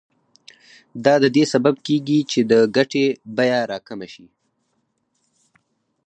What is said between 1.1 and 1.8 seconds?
د دې سبب